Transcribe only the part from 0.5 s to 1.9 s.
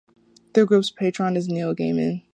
The group's patron is Neil